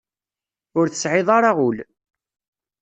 [0.79, 1.77] Ur tesɛiḍ ara ul.